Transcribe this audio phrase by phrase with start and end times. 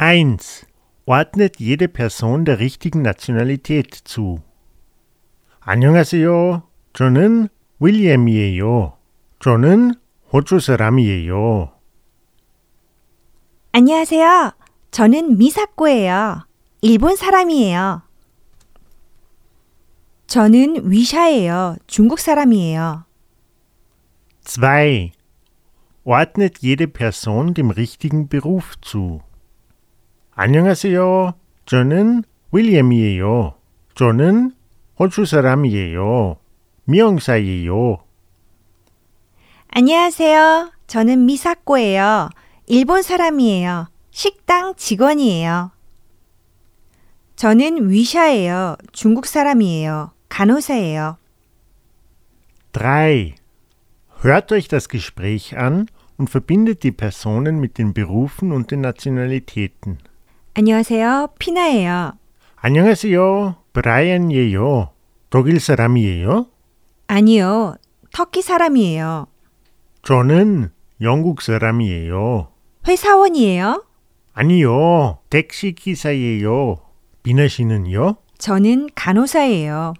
[0.00, 0.65] 1.
[1.05, 4.39] Ordnet jede Person der richtigen Nationalität zu.
[5.59, 6.63] 안녕하세요.
[6.93, 8.97] 저는 윌리엄이에요.
[9.39, 9.93] 저는
[10.33, 11.71] 호주 사람이에요.
[13.73, 14.51] 안녕하세요.
[14.91, 16.47] 저는 미사코예요.
[16.81, 18.01] 일본 사람이에요.
[20.27, 21.75] 저는 위샤예요.
[21.87, 23.05] 중국 사람이에요.
[24.45, 25.11] 2.
[26.03, 29.19] Ordnet jede Person dem richtigen Beruf zu.
[30.33, 31.33] 안녕하세요.
[31.65, 33.55] 저는 윌리엄이에요.
[33.95, 34.51] 저는
[34.97, 36.37] 호주 사람이에요.
[36.85, 37.97] 미용사예요.
[39.67, 40.71] 안녕하세요.
[40.87, 42.29] 저는 미사코예요.
[42.67, 43.87] 일본 사람이에요.
[44.11, 45.71] 식당 직원이에요.
[47.35, 48.77] 저는 위샤예요.
[48.93, 50.11] 중국 사람이에요.
[50.29, 51.17] 간호사예요.
[52.73, 53.35] 3.
[54.23, 59.97] Hört euch das Gespräch an und verbindet die Personen mit den Berufen und den Nationalitäten.
[60.53, 61.29] 안녕하세요.
[61.39, 62.11] 피나예요.
[62.57, 63.55] 안녕하세요.
[63.73, 64.89] 브라이언이에요.
[65.29, 66.47] 독일 사람이에요?
[67.07, 67.75] 아니요.
[68.11, 69.27] 터키 사람이에요.
[70.03, 72.49] 저는 영국 사람이에요.
[72.85, 73.85] 회사원이에요.
[74.33, 75.19] 아니요.
[75.29, 76.81] 택시 기사예요.
[77.23, 78.15] 비나 씨는요?
[78.37, 79.93] 저는 간호사예요.